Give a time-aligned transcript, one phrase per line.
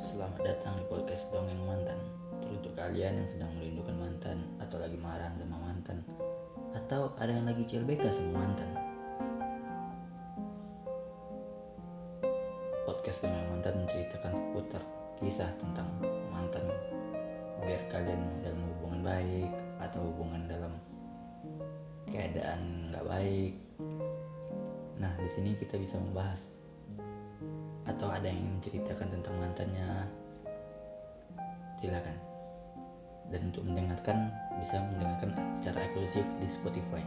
[0.00, 2.00] Selamat datang di podcast Dongeng Mantan.
[2.40, 6.00] Teruntuk kalian yang sedang merindukan mantan Atau lagi marahan sama mantan
[6.72, 8.72] Atau ada yang lagi CLBK sama mantan.
[12.88, 14.80] Podcast Dongeng Mantan menceritakan seputar
[15.20, 16.00] kisah tentang
[16.32, 16.64] mantan.
[17.68, 19.52] Biar kalian dalam hubungan baik
[19.84, 20.72] Atau hubungan dalam
[22.08, 23.52] keadaan nggak baik.
[24.96, 26.56] Nah di sini kita bisa membahas
[28.22, 30.06] ada yang menceritakan tentang mantannya
[31.74, 32.14] silakan.
[33.34, 34.30] Dan untuk mendengarkan
[34.62, 37.02] bisa mendengarkan secara eksklusif di Spotify